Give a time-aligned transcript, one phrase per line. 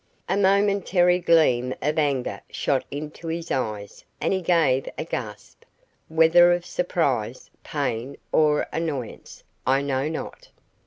[0.27, 5.63] A momentary gleam of anger shot into his eyes and he gave a gasp,
[6.07, 10.49] whether of surprise, pain, or annoyance, I know not.